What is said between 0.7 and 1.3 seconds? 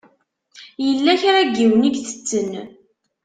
Yella